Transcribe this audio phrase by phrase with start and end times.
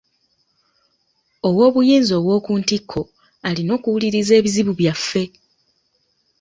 [1.47, 3.01] Ow'obuyinza ow'oku ntikko
[3.47, 5.23] alina okuwuliriza ebizibu byaffe.